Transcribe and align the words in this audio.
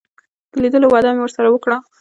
د 0.51 0.53
لیدلو 0.63 0.87
وعده 0.89 1.09
مې 1.13 1.21
ورسره 1.23 1.47
وکړه. 1.51 1.77